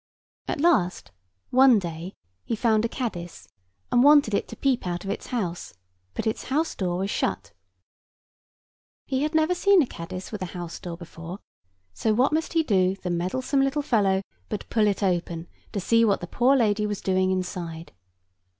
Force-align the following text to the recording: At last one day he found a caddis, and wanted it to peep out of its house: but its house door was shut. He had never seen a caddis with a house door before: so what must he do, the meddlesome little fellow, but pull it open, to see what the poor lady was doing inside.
At 0.47 0.59
last 0.59 1.11
one 1.51 1.77
day 1.77 2.15
he 2.43 2.55
found 2.55 2.83
a 2.83 2.89
caddis, 2.89 3.47
and 3.91 4.01
wanted 4.03 4.33
it 4.33 4.47
to 4.47 4.55
peep 4.55 4.87
out 4.87 5.03
of 5.03 5.11
its 5.11 5.27
house: 5.27 5.75
but 6.15 6.25
its 6.25 6.45
house 6.45 6.73
door 6.73 6.97
was 6.97 7.11
shut. 7.11 7.51
He 9.05 9.21
had 9.21 9.35
never 9.35 9.53
seen 9.53 9.79
a 9.79 9.85
caddis 9.85 10.31
with 10.31 10.41
a 10.41 10.45
house 10.57 10.79
door 10.79 10.97
before: 10.97 11.37
so 11.93 12.15
what 12.15 12.33
must 12.33 12.53
he 12.53 12.63
do, 12.63 12.95
the 12.95 13.11
meddlesome 13.11 13.61
little 13.61 13.83
fellow, 13.83 14.23
but 14.49 14.67
pull 14.71 14.87
it 14.87 15.03
open, 15.03 15.47
to 15.71 15.79
see 15.79 16.03
what 16.03 16.19
the 16.19 16.25
poor 16.25 16.55
lady 16.57 16.87
was 16.87 16.99
doing 17.01 17.29
inside. 17.29 17.91